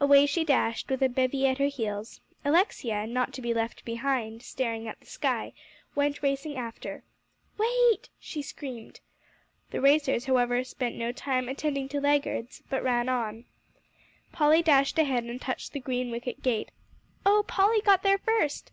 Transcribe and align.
Away 0.00 0.24
she 0.24 0.42
dashed, 0.42 0.88
with 0.88 1.02
a 1.02 1.08
bevy 1.10 1.46
at 1.46 1.58
her 1.58 1.66
heels. 1.66 2.22
Alexia, 2.46 3.06
not 3.06 3.34
to 3.34 3.42
be 3.42 3.52
left 3.52 3.84
behind 3.84 4.42
staring 4.42 4.88
at 4.88 4.98
the 5.00 5.06
sky, 5.06 5.52
went 5.94 6.22
racing 6.22 6.56
after. 6.56 7.02
"Wait," 7.58 8.08
she 8.18 8.40
screamed. 8.40 9.00
The 9.72 9.82
racers, 9.82 10.24
however, 10.24 10.64
spent 10.64 10.94
no 10.96 11.12
time 11.12 11.46
attending 11.46 11.90
to 11.90 12.00
laggards, 12.00 12.62
but 12.70 12.82
ran 12.82 13.10
on. 13.10 13.44
Polly 14.32 14.62
dashed 14.62 14.98
ahead, 14.98 15.24
and 15.24 15.38
touched 15.38 15.74
the 15.74 15.78
green 15.80 16.10
wicket 16.10 16.42
gate. 16.42 16.70
"Oh, 17.26 17.44
Polly 17.46 17.82
got 17.82 18.02
there 18.02 18.16
first!" 18.16 18.72